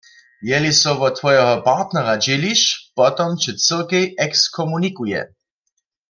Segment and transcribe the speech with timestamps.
[0.49, 2.61] Jeli so wot twojeho partnera dźěliš,
[2.97, 5.21] potom će cyrkej ekskomunikuje.